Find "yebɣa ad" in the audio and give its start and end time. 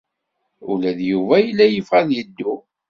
1.67-2.09